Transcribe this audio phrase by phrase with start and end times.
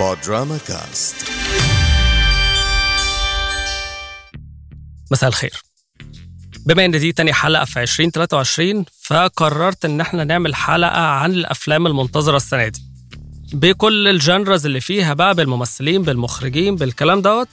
[0.00, 1.16] بودراما كاست
[5.10, 5.62] مساء الخير.
[6.66, 12.36] بما إن دي تاني حلقة في 2023 فقررت إن إحنا نعمل حلقة عن الأفلام المنتظرة
[12.36, 12.80] السنة دي.
[13.52, 17.48] بكل ال genres اللي فيها بقى بالممثلين بالمخرجين بالكلام دوت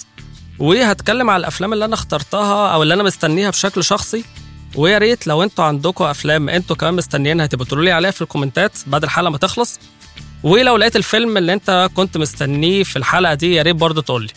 [0.60, 4.24] وهتكلم على الأفلام اللي أنا اخترتها أو اللي أنا مستنيها بشكل شخصي.
[4.76, 8.72] ويا ريت لو أنتوا عندكم أفلام أنتوا كمان مستنيينها تبقوا تقولوا لي عليها في الكومنتات
[8.88, 9.80] بعد الحلقة ما تخلص.
[10.44, 14.30] ولو لقيت الفيلم اللي انت كنت مستنيه في الحلقة دي يا ريت برضه تقول لي.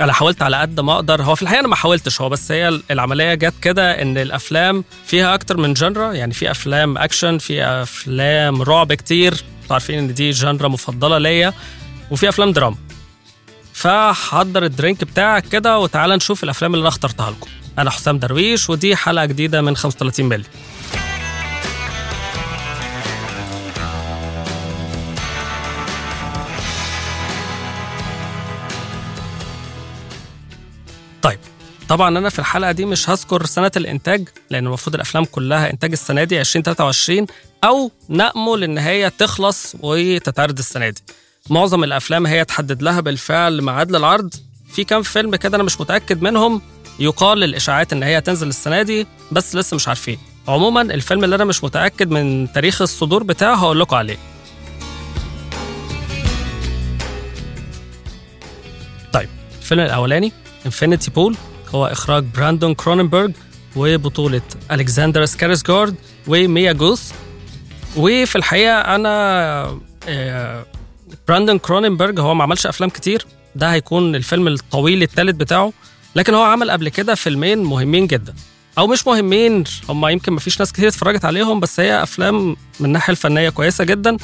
[0.00, 1.22] أنا حاولت على قد ما أقدر.
[1.22, 2.20] هو في الحقيقة أنا ما حاولتش.
[2.20, 6.12] هو بس هي العملية جت كده ان الافلام فيها أكتر من genre.
[6.12, 9.44] يعني في افلام اكشن في افلام رعب كتير.
[9.70, 11.52] عارفين ان دي genre مفضلة ليا.
[12.10, 12.76] وفي افلام دراما.
[13.72, 17.50] فحضر ال drink بتاعك كده وتعالى نشوف الافلام اللي أنا اخترتها لكم.
[17.78, 20.44] أنا حسام درويش ودي حلقة جديدة من 35 مللي.
[31.26, 31.38] طيب
[31.88, 36.24] طبعا أنا في الحلقة دي مش هذكر سنة الإنتاج لأن المفروض الأفلام كلها إنتاج السنة
[36.24, 37.26] دي 2023
[37.64, 41.02] أو نأمل إن هي تخلص وتتعرض السنة دي.
[41.50, 44.34] معظم الأفلام هي تحدد لها بالفعل ميعاد للعرض.
[44.72, 46.62] في كام فيلم كده أنا مش متأكد منهم
[46.98, 50.18] يقال الاشاعات إن هي تنزل السنة دي بس لسه مش عارفين.
[50.48, 54.18] عموما الفيلم اللي أنا مش متأكد من تاريخ الصدور بتاعه هقول لكم عليه.
[59.12, 59.28] طيب
[59.60, 60.32] الفيلم الأولاني
[60.66, 61.36] Infinity Pool
[61.74, 63.32] هو إخراج براندون كروننبرج
[63.76, 65.94] وبطولة ألكسندر سكارسجارد
[66.26, 67.12] وميا جوث
[67.96, 70.66] وفي الحقيقة أنا آه،
[71.28, 73.26] براندون كروننبرج هو ما عملش أفلام كتير.
[73.54, 75.72] ده هيكون الفيلم الطويل الثالث بتاعه.
[76.16, 78.34] لكن هو عمل قبل كده فيلمين مهمين جدا.
[78.78, 82.86] أو مش مهمين هم يمكن ما فيش ناس كتير اتفرجت عليهم بس هي أفلام من
[82.86, 84.16] الناحية الفنية كويسة جدا.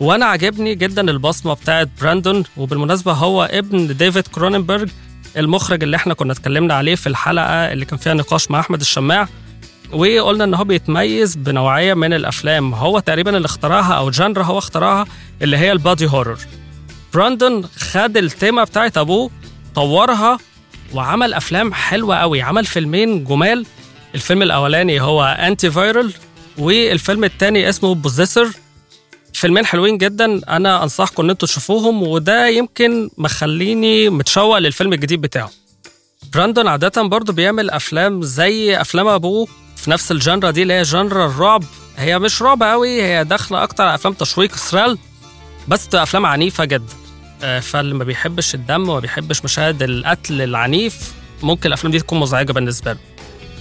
[0.00, 2.44] وأنا عجبني جدا البصمة بتاعت براندون.
[2.56, 4.88] وبالمناسبة هو ابن ديفيد كروننبرج
[5.36, 9.28] المخرج اللي إحنا كنا اتكلمنا عليه في الحلقة اللي كان فيها نقاش مع أحمد الشماع
[9.92, 12.74] وقلنا إن هو بيتميز بنوعية من الأفلام.
[12.74, 15.06] هو تقريبا اللي اخترعها أو genre هو اخترعها
[15.42, 16.38] اللي هي ال body horror.
[17.14, 19.30] براندون خد التيمة بتاعت أبوه
[19.74, 20.38] طورها
[20.94, 22.42] وعمل أفلام حلوة قوي.
[22.42, 23.66] عمل فيلمين جمال.
[24.14, 26.12] الفيلم الأولاني هو Antiviral
[26.58, 28.48] والفيلم الثاني اسمه Possessor
[29.42, 30.40] فيلمين حلوين جدا.
[30.56, 35.50] أنا أنصحكم إن أنتوا تشوفوهم وده يمكن مخليني متشوق للفيلم الجديد بتاعه.
[36.34, 40.82] براندون عادة برضه بيعمل أفلام زي أفلام أبوه في نفس ال genre دي اللي هي
[40.82, 41.64] genre الرعب.
[41.96, 44.98] هي مش رعب قوي هي داخلة أكتر على أفلام تشويق thriller
[45.68, 46.94] بس أفلام عنيفة جدا.
[47.42, 52.52] آه، فاللي ما بيحبش الدم وما بيحبش مشاهد القتل العنيف ممكن الأفلام دي تكون مزعجة
[52.52, 52.98] بالنسبة له.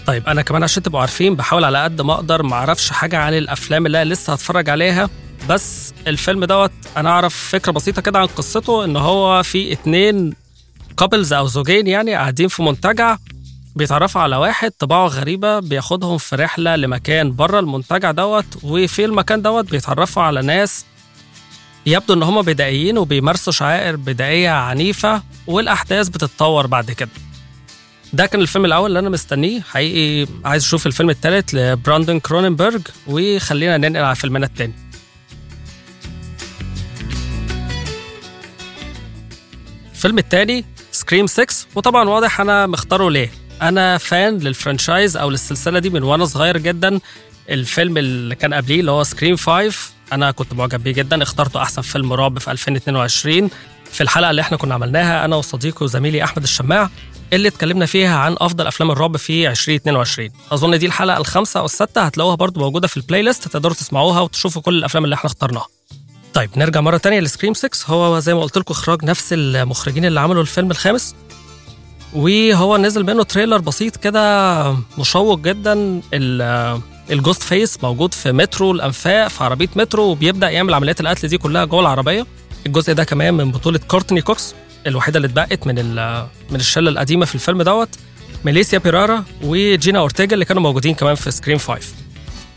[0.08, 3.34] طيب أنا كمان عشان تبقوا عارفين بحاول على قد ما أقدر ما أعرفش حاجة عن
[3.34, 5.10] الأفلام اللي أنا لسه هتفرج عليها.
[5.50, 10.34] بس الفيلم دوت أنا أعرف فكرة بسيطة كده عن قصته إن هو في اتنين
[10.98, 13.18] couples أو زوجين يعني قاعدين في منتجع
[13.76, 19.72] بيتعرفوا على واحد طباعه غريبة بياخدهم في رحلة لمكان بره المنتجع دوت وفي المكان دوت
[19.72, 20.86] بيتعرفوا على ناس
[21.86, 27.10] يبدو ان هم بدائيين وبيمارسوا شعائر بدائية عنيفة والأحداث بتتطور بعد كده.
[28.14, 29.62] ده كان الفيلم الأول اللي أنا مستنيه.
[29.62, 34.74] حقيقي عايز أشوف الفيلم الثالث لبراندون كروننبرج وخلينا ننقل على فيلمنا التاني.
[40.02, 43.32] الفيلم التاني Scream 6 وطبعا واضح أنا مختاره ليه.
[43.62, 47.00] أنا fan لل franchise أو للسلسلة دي من وأنا صغير جدا.
[47.50, 49.72] الفيلم اللي كان قبليه اللي هو Scream 5
[50.14, 51.24] أنا كنت معجب بيه جدا.
[51.24, 53.50] اخترته أحسن فيلم رعب في 2022
[53.92, 56.90] في الحلقة اللي إحنا كنا عملناها أنا وصديقي وزميلي أحمد الشماع
[57.34, 62.02] اللي اتكلمنا فيها عن أفضل أفلام الرعب في 2022 أظن دي الحلقة الخامسة أو السادسه
[62.02, 65.68] هتلاقوها برضو موجودة في ال playlist تقدروا تسمعوها وتشوفوا كل الأفلام اللي إحنا اخترناها.
[66.34, 70.06] طيب نرجع مرة تانية ل Scream 6 هو زي ما قلت لكم إخراج نفس المخرجين
[70.06, 71.16] اللي عملوا الفيلم الخامس.
[72.14, 76.02] وهو نزل منه trailer بسيط كده مشوق جدا.
[76.14, 76.82] ال-
[77.12, 81.66] ال Ghostface موجود في مترو الأنفاق في عربية مترو وبيبدأ يعمل عمليات القتل دي كلها
[81.66, 82.26] جوه العربية.
[82.66, 84.54] الجزء ده كمان من بطولة كورتني كوكس
[84.88, 85.76] الوحيدة اللي اتبقت من
[86.50, 87.90] من الشلة القديمة في الفيلم دوت
[88.46, 91.82] ميليسا باريرا وجينا أورتيجا اللي كانوا موجودين كمان في Scream 5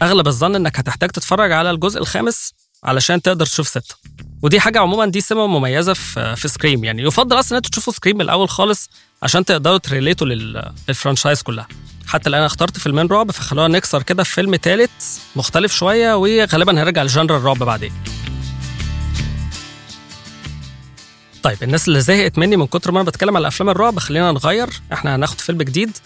[0.03, 2.53] أغلب الظن إنك هتحتاج تتفرج على الجزء الخامس
[2.85, 3.95] علشان تقدر تشوف ستة
[4.43, 7.93] ودي حاجة عموما دي سمة مميزة في في Scream يعني يفضل أصلا إن أنتوا تشوفوا
[7.93, 8.91] Scream من الأول خالص
[9.23, 11.69] عشان تقدروا ت relate وا لل- لل franchise كلها.
[12.07, 14.91] حتى الآن اخترت فيلمين رعب فخلونا نكسر كده في فيلم تالت
[15.37, 17.93] مختلف شوية وغالبا هنرجع ل genre الرعب بعدين.
[21.43, 24.69] طيب الناس اللي زهقت مني من كتر ما أنا بتكلم على أفلام الرعب خلينا نغير.
[24.93, 25.97] إحنا هناخد فيلم جديد.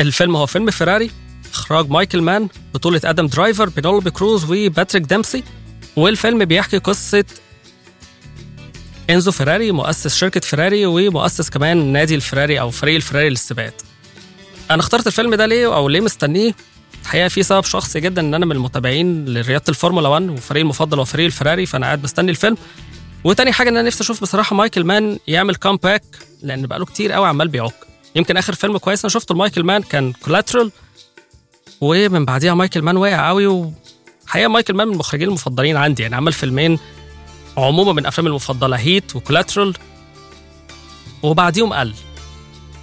[0.00, 1.10] الفيلم هو فيلم فيراري
[1.52, 5.44] إخراج مايكل مان بطولة آدم درايفر بينيلوبي كروز وباتريك ديمسي
[5.96, 7.24] والفيلم بيحكي قصة
[9.10, 13.82] إنزو فيراري مؤسس شركة فيراري ومؤسس كمان نادي الفيراري أو فريق الفيراري للسباقات.
[14.70, 16.54] أنا اخترت الفيلم ده ليه أو ليه مستنيه؟
[17.02, 21.04] الحقيقة في سبب شخصي جدا إن أنا من المتابعين لرياضة الفورمولا 1 وفريقي المفضل هو
[21.04, 22.56] فريق الفيراري فأنا قاعد مستني الفيلم.
[23.24, 26.02] وتاني حاجة إن أنا نفسي أشوف بصراحة مايكل مان يعمل comeback
[26.42, 27.74] لأن بقاله كتير قوي عمال بيعك.
[28.16, 30.70] يمكن آخر فيلم كويس أنا شفته لمايكل مان كان Collateral
[31.80, 33.72] ومن بعديها مايكل مان واقع قوي
[34.26, 36.02] وحقيقه مايكل مان من المخرجين المفضلين عندي.
[36.02, 36.78] يعني عمل فيلمين
[37.56, 39.74] عموما من افلامي المفضلة Heat و Collateral
[41.22, 41.94] وبعديهم قل.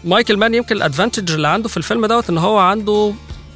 [0.04, 3.14] مايكل مان يمكن ال advantage اللي عنده في الفيلم دوت إن هو عنده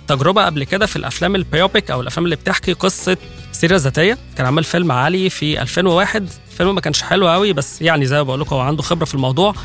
[0.07, 3.17] تجربة قبل كده في الأفلام ال biopic أو الأفلام اللي بتحكي قصة
[3.51, 4.17] سيره ذاتية.
[4.37, 8.23] كان عمل فيلم عالي في 2001 فيلم ما كانش حلو قوي بس يعني زي ما
[8.23, 9.55] بقول لكم هو عنده خبرة في الموضوع.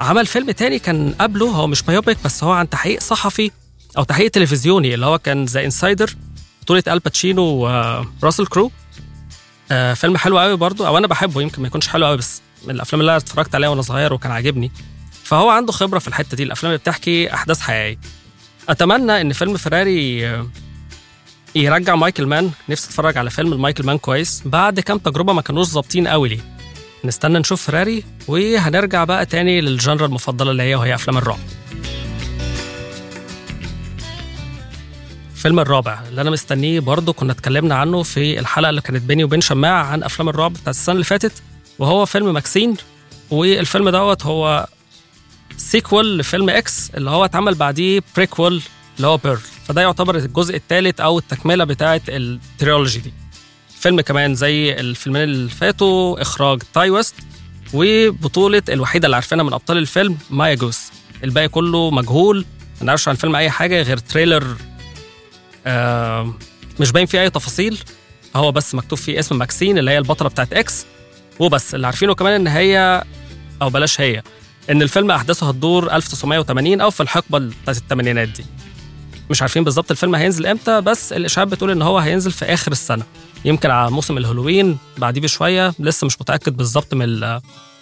[0.00, 3.50] عمل فيلم تاني كان قبله هو مش biopic بس هو عن تحقيق صحفي
[3.98, 6.14] أو تحقيق تلفزيوني اللي هو كان The Insider
[6.62, 8.70] بطولة آل باتشينو وراسل كرو.
[9.72, 12.74] آه فيلم حلو قوي برضو أو أنا بحبه يمكن ما يكونش حلو قوي بس من
[12.74, 14.72] الأفلام اللي أنا اتفرجت عليها وأنا صغير وكان عاجبني.
[15.24, 17.98] فهو عنده خبرة في الحتة دي الأفلام اللي بتحكي أحداث حقيقية.
[18.68, 20.46] أتمنى إن فيلم فيراري آه،
[21.54, 24.42] يرجع مايكل مان نفسي أتفرج على فيلم المايكل مان كويس.
[24.44, 26.40] بعد كام تجربة ما كانوش ظابطين قوي ليه.
[27.04, 31.38] نستنى نشوف فيراري وهنرجع بقى تاني لل genre المفضلة اللي هي وهي أفلام الرعب.
[35.42, 39.40] الفيلم الرابع اللي أنا مستنيه برضه كنا اتكلمنا عنه في الحلقة اللي كانت بيني وبين
[39.40, 41.32] شماع عن أفلام الرعب بتاعت السنة اللي فاتت
[41.78, 42.76] وهو فيلم ماكسين
[43.30, 44.66] والفيلم دوت هو
[45.56, 48.62] sequel لفيلم إكس اللي هو اتعمل بعديه prequel
[48.96, 53.12] اللي هو بيرل فده يعتبر الجزء الثالث أو التكملة بتاعه ال trilogy دي.
[53.80, 57.14] فيلم كمان زي الفيلمين اللي فاتوا إخراج تاي ويست
[57.74, 60.80] وبطولة الوحيدة اللي عارفينها من أبطال الفيلم ميا جوث.
[61.24, 62.44] الباقي كله مجهول
[62.80, 64.56] ما نعرفش عن الفيلم أي حاجة غير trailer
[66.80, 67.78] مش باين فيه أي تفاصيل.
[68.36, 70.86] هو بس مكتوب فيه اسم ماكسين اللي هي البطلة بتاعت إكس
[71.38, 71.74] وبس.
[71.74, 73.04] اللي عارفينه كمان إن هي
[73.62, 74.22] أو بلاش هي
[74.70, 78.44] إن الفيلم أحداثه هتدور 1980 أو في الحقبة بتاعت الثمانينات دي.
[79.30, 83.04] مش عارفين بالظبط الفيلم هينزل إمتى بس الإشاعات بتقول إن هو هينزل في آخر السنة.
[83.44, 85.74] يمكن على موسم الهالوين بعديه بشوية.
[85.78, 87.20] لسه مش متأكد بالظبط من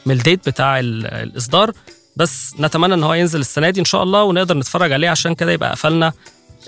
[0.06, 1.72] من ال date بتاع الإصدار.
[2.16, 5.10] بس نتمنى إن هو ينزل السنة دي إن شاء الله ونقدر نتفرج عليه.
[5.10, 6.12] عشان كده يبقى قفلنا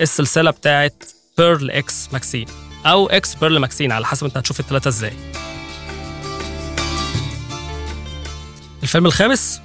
[0.00, 1.04] السلسلة بتاعت
[1.38, 2.46] بيرل إكس ماكسين
[2.86, 5.12] أو إكس بيرل ماكسين على حسب انت هتشوف الثلاثه إزاي.
[8.82, 9.60] الفيلم الخامس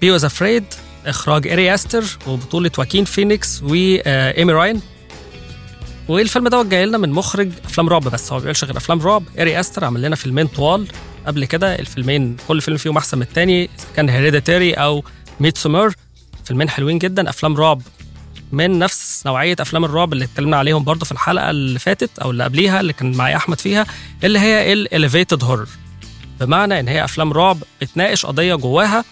[0.00, 0.64] Beau Is Afraid
[1.06, 4.80] إخراج اري استر وبطولة واكين فينيكس وايمي رايان
[6.08, 9.24] والفيلم دوت جاي لنا من مخرج أفلام رعب بس هو ما بيعملش غير أفلام رعب.
[9.38, 10.86] اري استر عمل لنا فيلمين طوال.
[11.26, 15.04] قبل كده الفيلمين كل فيلم فيهم أحسن من الثاني كان Hereditary أو
[15.40, 15.94] Midsommar
[16.44, 17.82] فيلمين حلوين جدا أفلام رعب
[18.52, 22.44] من نفس نوعية أفلام الرعب اللي اتكلمنا عليهم برضه في الحلقة اللي فاتت أو اللي
[22.44, 23.86] قبليها اللي كان معايا أحمد فيها
[24.24, 25.68] اللي هي ال elevated horror
[26.40, 29.04] بمعنى إن هي أفلام رعب بتناقش قضية جواها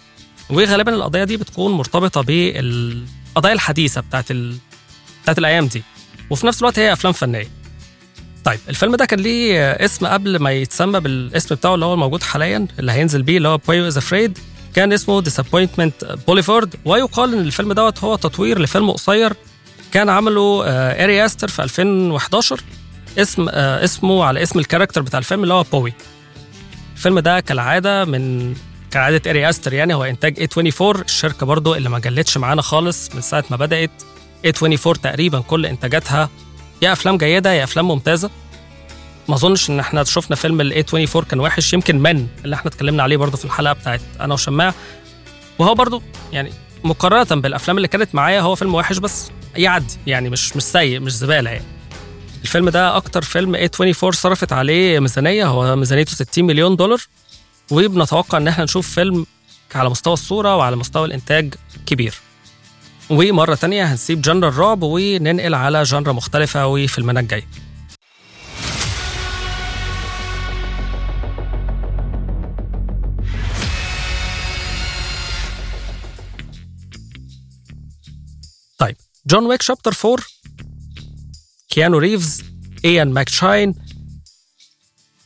[0.51, 4.57] وغالبا القضية دي بتكون مرتبطة بالقضايا الحديثة بتاعت ال...
[5.23, 5.83] بتاعت الأيام دي.
[6.31, 7.49] وفي نفس الوقت هي أفلام فنية.
[8.45, 12.67] طيب الفيلم ده كان ليه اسم قبل ما يتسمى بالاسم بتاعه اللي هو الموجود حاليا
[12.79, 14.39] اللي هينزل بيه اللي هو Beau Is Afraid
[14.75, 19.33] كان اسمه Disappointment Boulevard ويقال إن الفيلم دوت هو تطوير لفيلم قصير
[19.93, 20.65] كان عمله
[21.05, 22.61] اري استر في 2011
[23.19, 25.93] اسم اسمه على اسم ال character بتاع الفيلم اللي هو Beau
[26.97, 28.55] الفيلم ده كالعادة من
[28.91, 33.21] كعادة اري استر يعني هو إنتاج A24 الشركة برضو اللي ما جلتش معانا خالص من
[33.21, 33.91] ساعة ما بدأت
[34.47, 36.29] A24 تقريبا كل إنتاجاتها
[36.83, 38.31] يا أفلام جيدة يا أفلام ممتازة.
[39.29, 43.03] ما اظنش ان إحنا شفنا فيلم ال A24 كان وحش يمكن من اللي إحنا اتكلمنا
[43.03, 44.75] عليه برضو في الحلقة بتاعت أنا وشماع
[45.59, 46.03] وهو برضو
[46.33, 46.53] يعني
[46.85, 51.13] مقارنة بالأفلام اللي كانت معايا هو فيلم وحش بس يعدي يعني مش مش سيء مش
[51.13, 51.65] زبالة يعني.
[52.43, 57.01] الفيلم ده أكتر فيلم A24 صرفت عليه ميزانية هو ميزانيته 60 مليون دولار.
[57.71, 59.27] وبنتوقع إن إحنا نشوف فيلم
[59.75, 61.55] على مستوى الصورة وعلى مستوى الإنتاج
[61.87, 62.15] كبير.
[63.11, 67.45] ومرة تانية هنسيب genre الرعب وننقل على genre مختلفة وفيلمنا الجاي.
[78.79, 78.97] طيب.
[79.27, 80.25] جون ويك chapter 4
[81.69, 82.43] كيانو ريفز
[82.85, 83.75] ايان ماكشاين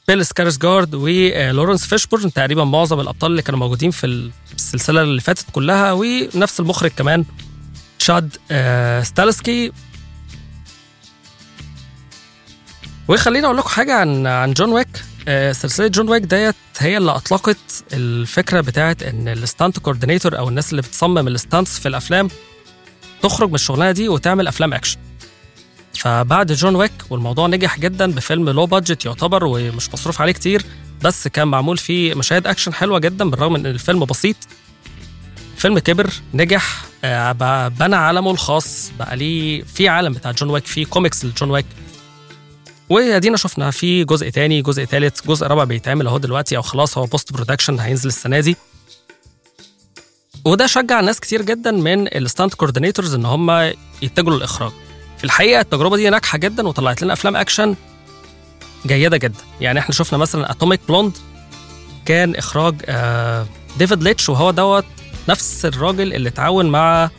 [0.08, 5.92] بيل سكارسجارد ولورنس فيشبورن تقريبا معظم الأبطال اللي كانوا موجودين في السلسلة اللي فاتت كلها
[5.92, 7.24] ونفس المخرج كمان
[7.98, 8.36] تشاد
[9.04, 9.72] ستالسكي
[13.08, 15.04] وخليني أقول لكم حاجة عن عن جون ويك
[15.52, 20.70] سلسلة جون ويك ديت هي اللي أطلقت الفكرة بتاعت إن ال stunt coordinator أو الناس
[20.70, 22.28] اللي بتصمم ال stunts في الأفلام
[23.22, 24.98] تخرج من الشغلانة دي وتعمل أفلام أكشن.
[25.98, 30.64] فبعد جون ويك والموضوع نجح جدا بفيلم low budget يعتبر ومش مصروف عليه كتير
[31.02, 34.36] بس كان معمول فيه مشاهد أكشن حلوة جدا بالرغم إن الفيلم بسيط.
[35.56, 37.32] فيلم كبر نجح آه،
[37.68, 41.66] بنى عالمه الخاص بقى ليه في عالم بتاع جون ويك في كوميكس لجون ويك.
[42.88, 47.04] وادينا شفنا في جزء تاني جزء تالت جزء رابع بيتعمل أهو دلوقتي أو خلاص هو
[47.06, 48.56] post production هينزل السنة دي.
[50.48, 54.72] وده شجع ناس كتير جدا من ال stunt coordinators إن هم يتجهوا للإخراج.
[55.18, 57.74] في الحقيقة التجربة دي ناجحة جدا وطلعت لنا أفلام أكشن
[58.86, 59.40] جيدة جدا.
[59.60, 61.16] يعني إحنا شفنا مثلا Atomic Blonde
[62.04, 63.46] كان إخراج آه
[63.78, 64.84] ديفيد ليتش وهو دوت
[65.28, 67.10] نفس الراجل اللي اتعاون مع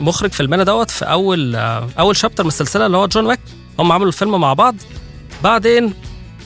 [0.00, 3.40] مخرج فيلمنا دوت في أول آه أول chapter من السلسلة اللي هو جون ويك
[3.78, 4.74] هم عملوا الفيلم مع بعض.
[5.44, 5.94] بعدين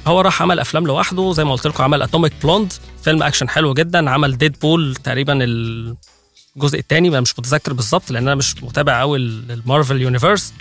[0.06, 2.72] هو راح عمل أفلام لوحده زي ما قلت لكم عمل Atomic Blonde
[3.04, 4.10] فيلم أكشن حلو جدا.
[4.10, 9.30] عمل Deadpool تقريبا الجزء الثاني أنا مش متذكر بالظبط لأن أنا مش متابع قوي ال
[9.30, 10.52] Marvel universe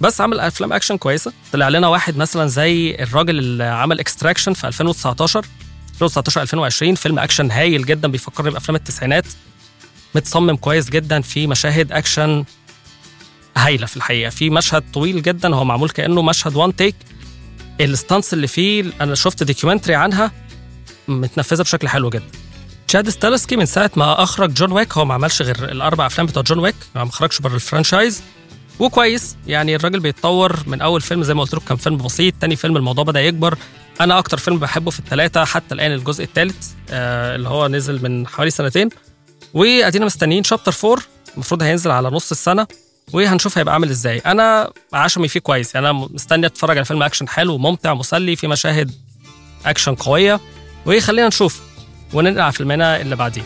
[0.00, 1.32] بس عمل أفلام أكشن كويسة.
[1.52, 5.46] طلع لنا واحد مثلا زي الراجل اللي عمل Extraction في 2019
[5.90, 9.24] 2019 2020 فيلم أكشن هايل جدا بيفكرني بأفلام التسعينات.
[10.14, 12.44] متصمم كويس جدا في مشاهد أكشن
[13.56, 14.30] هايلة في الحقيقة.
[14.30, 16.94] في مشهد طويل جدا هو معمول كأنه مشهد one take
[17.80, 20.32] ال stunts اللي فيه أنا شفت documentary عنها.
[21.08, 22.24] متنفذة بشكل حلو جدا.
[22.88, 26.42] تشاد ستالسكي من ساعة ما أخرج جون ويك هو ما عملش غير الأربع أفلام بتوع
[26.42, 28.22] جون ويك ما خرجش بره ال franchise.
[28.78, 32.56] وكويس يعني الراجل بيتطور من أول فيلم زي ما قلت لكم كان فيلم بسيط تاني
[32.56, 33.58] فيلم الموضوع بدأ يكبر.
[34.00, 38.26] أنا أكتر فيلم بحبه في الثلاثه حتى الآن الجزء الثالث آه اللي هو نزل من
[38.26, 38.88] حوالي سنتين.
[39.54, 41.02] وادينا مستنيين شابتر 4
[41.34, 42.66] المفروض هينزل على نص السنة
[43.12, 44.18] وهنشوف هيبقى عامل إزاي.
[44.18, 48.48] أنا عشمي فيه كويس يعني أنا مستني أتفرج على فيلم أكشن حلو ممتع مسلي في
[48.48, 48.92] مشاهد
[49.66, 50.40] أكشن قوية.
[50.86, 51.60] وخلينا نشوف
[52.12, 53.42] وننقل على فيلمنا اللي بعديه.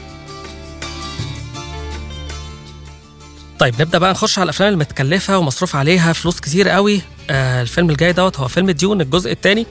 [3.58, 7.00] طيب نبدأ بقى نخش على الأفلام المتكلفة ومصروف عليها فلوس كتير قوي.
[7.30, 9.66] آه الفيلم الجاي دوت هو فيلم Dune الجزء الثاني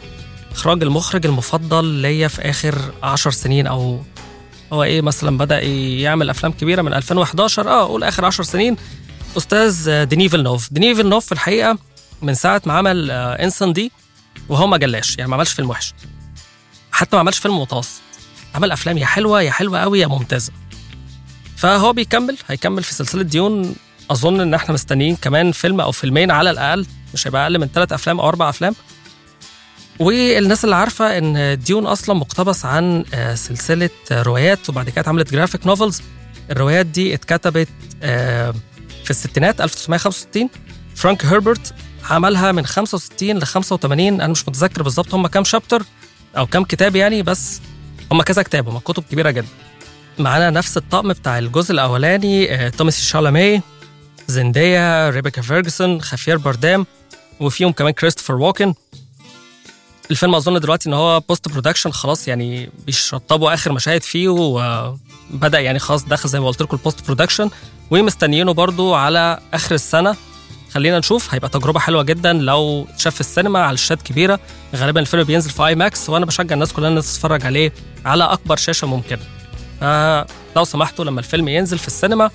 [0.52, 4.02] إخراج المخرج المفضل ليا في آخر عشر سنين أو
[4.74, 8.78] هو إيه مثلا بدأ يعمل أفلام كبيرة من 2011 آه قول آخر 10 سنين.
[9.38, 10.74] أستاذ ديني فيلنوف.
[10.74, 11.78] ديني فيلنوف في الحقيقة
[12.22, 13.92] من ساعة ما عمل آه Incendies
[14.50, 15.94] وهو ما جلاش يعني ما عملش فيلم وحش.
[16.98, 18.02] حتى ما عملش فيلم متوسط.
[18.56, 20.52] عمل أفلام يا حلوة يا حلوة قوي يا ممتازة.
[21.58, 23.76] فهو بيكمل هيكمل في سلسلة Dune.
[24.12, 27.94] أظن إن إحنا مستنيين كمان فيلم أو فيلمين على الأقل مش هيبقى أقل من ثلاث
[27.94, 28.76] أفلام أو أربع أفلام.
[30.00, 33.04] والناس اللي عارفة إن Dune أصلا مقتبس عن
[33.36, 36.02] سلسلة روايات وبعد كده اتعملت graphic novels
[36.52, 37.68] الروايات دي اتكتبت
[39.04, 40.50] في الستينات 1965
[40.96, 41.74] فرانك هربرت
[42.10, 45.84] عملها من 65 ل 85 أنا مش متذكر بالظبط هم كام chapter
[46.38, 47.62] أو كام كتاب يعني بس
[48.12, 49.48] هم كذا كتاب هم كتب كبيرة جدا.
[50.20, 53.62] معانا نفس الطقم بتاع الجزء الأولاني تيموثي شالامي
[54.28, 56.86] زندايا ريبيكا فيرجسون خافير بارديم
[57.40, 58.74] وفيهم كمان كريستوفر ووكن.
[60.12, 65.80] الفيلم أظن دلوقتي إن هو post production خلاص يعني بيشطبوا آخر مشاهد فيه وبدأ يعني
[65.80, 67.50] خلاص دخل زي ما قلت لكم ال post production
[67.92, 70.16] ومستنيينه برضو على آخر السنة.
[70.78, 71.34] خلينا نشوف.
[71.34, 74.40] هيبقى تجربة حلوة جدا لو اتشاف في السينما على شاشات كبيرة.
[74.76, 77.74] غالبا الفيلم بينزل في IMAX وأنا بشجع الناس كلها انها تتفرج عليه
[78.06, 79.20] على أكبر شاشة ممكنة.
[79.82, 82.30] فلو سمحتوا لما الفيلم ينزل في السينما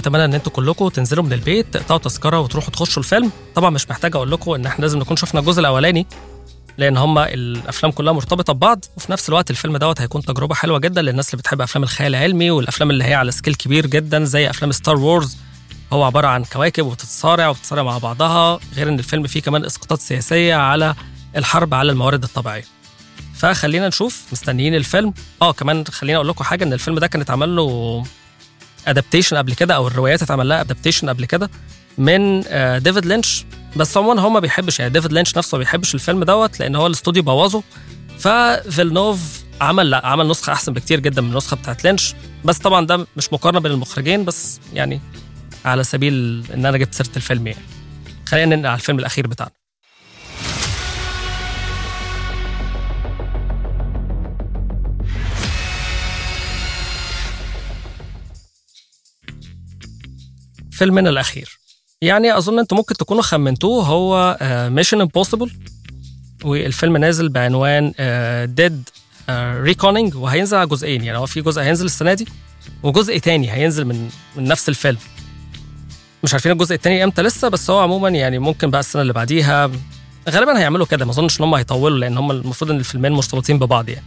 [0.00, 3.30] اتمنى إن أنتوا كلكم تنزلوا من البيت تقطعوا تذكرة وتروحوا تخشوا الفيلم.
[3.54, 6.06] طبعا مش محتاج أقول لكم إن إحنا لازم نكون شفنا الجزء الأولاني
[6.78, 8.84] لأن هما الأفلام كلها مرتبطة ببعض.
[8.96, 12.50] وفي نفس الوقت الفيلم دوت هيكون تجربة حلوة جدا للناس اللي بتحب أفلام الخيال العلمي
[12.50, 15.36] والأفلام اللي هي على scale كبير جدا زي أفلام Star Wars
[15.92, 20.54] هو عبارة عن كواكب وبتتصارع وبتتصارع مع بعضها غير إن الفيلم فيه كمان إسقاطات سياسية
[20.54, 20.94] على
[21.36, 22.64] الحرب على الموارد الطبيعية.
[23.34, 25.14] فخلينا نشوف مستنيين الفيلم.
[25.42, 28.04] آه كمان خليني أقول لكم حاجة إن الفيلم ده كان اتعمل له
[28.86, 31.50] adaptation قبل كده أو الروايات اتعمل لها adaptation قبل كده
[31.98, 33.44] من آه ديفيد لينش.
[33.76, 36.86] بس عموما هو ما بيحبش يعني ديفيد لينش نفسه ما بيحبش الفيلم دوت لأن هو
[36.86, 37.62] الاستوديو بوظه.
[38.18, 39.20] ففيلنوف
[39.60, 42.14] عمل لا عمل نسخة أحسن بكتير جدا من النسخة بتاعت لينش.
[42.44, 45.00] بس طبعا ده مش مقارنة بين المخرجين بس يعني
[45.64, 47.64] على سبيل إن أنا جبت سيرة الفيلم يعني.
[48.26, 49.52] خلينا ننقل على الفيلم الأخير بتاعنا.
[60.72, 61.58] فيلمنا الأخير.
[62.02, 64.38] يعني أظن أنتم ممكن تكونوا خمنتوه هو
[64.70, 65.50] Mission Impossible
[66.44, 67.92] والفيلم نازل بعنوان
[68.54, 68.88] Dead
[69.62, 71.04] Reckoning وهينزل على جزئين.
[71.04, 72.26] يعني هو في جزء هينزل السنة دي
[72.82, 74.98] وجزء تاني هينزل من من نفس الفيلم.
[76.24, 79.70] مش عارفين الجزء التاني إمتى لسه بس هو عموما يعني ممكن بقى السنة اللي بعديها
[80.30, 81.04] غالبا هيعملوا كده.
[81.04, 84.04] ما أظنش إن هم هيطولوا لأن هم المفروض إن الفيلمين مرتبطين ببعض يعني.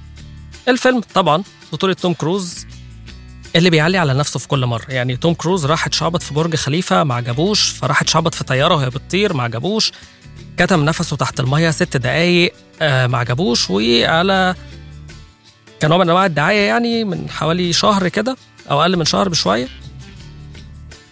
[0.68, 1.44] الفيلم طبعا
[1.74, 2.66] بطولة توم كروز
[3.56, 4.86] اللي بيعلي على نفسه في كل مرة.
[4.90, 8.90] يعني توم كروز راح اتشعبط في برج خليفة ما عجبوش فراح اتشعبط في طيارة وهي
[8.90, 9.92] بتطير ما عجبوش
[10.58, 14.56] كتم نفسه تحت المية ست دقايق آه ما عجبوش وعلى
[15.82, 18.38] كنوع من أنواع الدعاية يعني من حوالي شهر كده
[18.72, 19.68] أو أقل من شهر بشوية.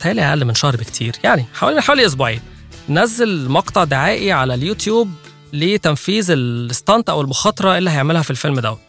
[0.01, 1.15] تهيألي أقل من شهر بكتير.
[1.23, 2.41] يعني حوالي حوالي أسبوعين.
[2.89, 5.11] نزل مقطع دعائي على اليوتيوب
[5.53, 8.79] لتنفيذ ال stunt أو المخاطرة اللي هيعملها في الفيلم دوت.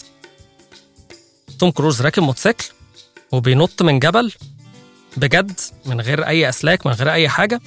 [1.59, 2.65] توم كروز راكب موتوسيكل
[3.33, 4.33] وبينط من جبل
[5.17, 7.61] بجد من غير أي أسلاك من غير أي حاجة.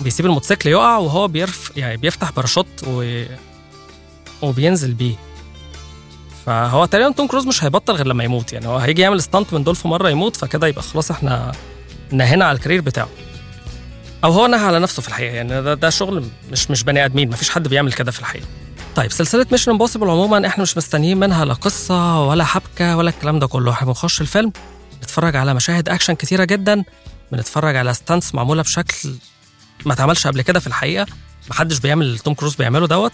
[0.00, 3.24] بيسيب الموتوسيكل يقع وهو بيرف يعني بيفتح باراشوت و...
[4.42, 5.14] وبينزل بيه.
[6.46, 8.52] فهو تقريبا توم كروز مش هيبطل غير لما يموت.
[8.52, 11.52] يعني هو هيجي يعمل stunt من دول في مرة يموت فكده يبقى خلاص إحنا
[12.12, 13.08] نهينا على ال career بتاعه.
[14.24, 17.28] أو هو نهى على نفسه في الحقيقة يعني ده, ده شغل مش مش بني آدمين
[17.30, 18.46] مفيش حد بيعمل كده في الحقيقة.
[18.96, 23.38] طيب سلسلة Mission Impossible عموما إحنا مش مستنيين منها لا قصة ولا حبكة ولا الكلام
[23.38, 23.72] ده كله.
[23.72, 24.52] إحنا بنخش الفيلم
[25.02, 26.84] نتفرج على مشاهد أكشن كتيرة جدا
[27.32, 29.14] بنتفرج على stunts معمولة بشكل
[29.86, 31.06] ما اتعملش قبل كده في الحقيقة.
[31.50, 33.12] محدش بيعمل اللي توم كروز بيعمله دوت.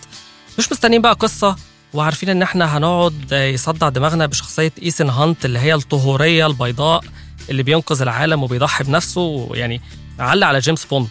[0.59, 1.57] مش مستنيين بقى قصة
[1.95, 7.05] وعارفين إن إحنا هنقعد يصدع دماغنا بشخصية ايسن هانت اللي هي الطهورية البيضاء.
[7.51, 9.81] اللي بينقذ العالم وبيضحي بنفسه يعني
[10.19, 11.09] علق على جيمس بوند.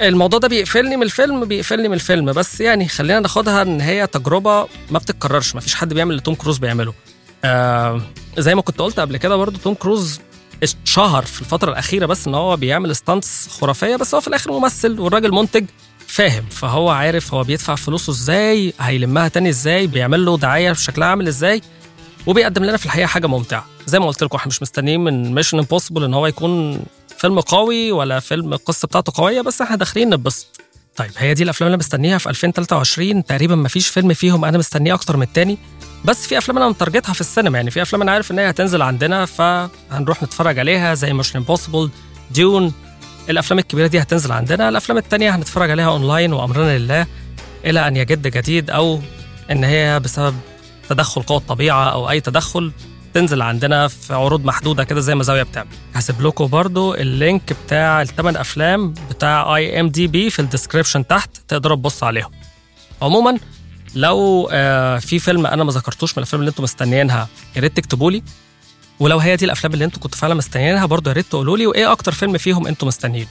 [0.00, 2.32] الموضوع ده بيقفلني من الفيلم بيقفلني من الفيلم.
[2.32, 6.34] بس يعني خلينا ناخدها إن هي تجربة ما بتتكررش ما فيش حد بيعمل اللي توم
[6.34, 6.94] كروز بيعمله.
[7.44, 8.02] آه
[8.38, 10.20] زي ما كنت قلت قبل كده برضو توم كروز
[10.62, 15.00] اتشهر في الفترة الأخيرة بس إن هو بيعمل stunts خرافية بس هو في الآخر ممثل
[15.00, 15.64] والراجل منتج
[16.06, 16.44] فاهم.
[16.50, 21.62] فهو عارف هو بيدفع فلوسه إزاي هيلمها تاني إزاي بيعمل له دعاية شكلها عامل إزاي.
[22.26, 23.66] وبيقدم لنا في الحقيقة حاجة ممتعة.
[23.86, 26.80] زي ما قلت لكم إحنا مش مستنيين من Mission Impossible إن هو يكون
[27.18, 30.60] فيلم قوي ولا فيلم القصة بتاعته قوية بس إحنا داخلين نتبسط.
[30.96, 34.94] طيب هي دي الأفلام اللي مستنيها في 2023 تقريبا ما فيش فيلم فيهم أنا مستنيه
[34.94, 35.58] أكتر من التاني.
[36.04, 38.82] بس في أفلام أنا مترجتها في السينما يعني في أفلام أنا عارف إن هي هتنزل
[38.82, 41.90] عندنا فهنروح نتفرج عليها زي Mission Impossible
[42.30, 42.72] Dune
[43.30, 44.68] الأفلام الكبيرة دي هتنزل عندنا.
[44.68, 47.06] الأفلام التانية هنتفرج عليها اونلاين وامرنا لله
[47.64, 49.00] إلى أن يجد جديد أو
[49.50, 50.34] إن هي بسبب
[50.88, 52.72] تدخل قوى الطبيعه أو أي تدخل
[53.14, 55.68] تنزل عندنا في عروض محدودة كده زي ما زاوية بتعمل.
[55.94, 61.76] هسيب لكم برضو ال link بتاع الثمان أفلام بتاع IMDb في ال description تحت تقدروا
[61.76, 62.30] تبصوا عليهم.
[63.02, 63.38] عموما
[63.94, 68.10] لو آه في فيلم أنا ما ذكرتوش من الأفلام اللي أنتم مستنيينها يا ريت تكتبوا
[68.10, 68.22] لي.
[69.00, 71.92] ولو هي دي الأفلام اللي أنتم كنتوا فعلا مستنيينها برضو يا ريت تقولوا لي وإيه
[71.92, 73.26] أكتر فيلم فيهم أنتم مستنيين؟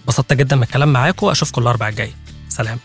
[0.00, 2.12] انبسطت جدا من الكلام معاكم أشوفكم الاربع الجاي.
[2.48, 2.78] سلام.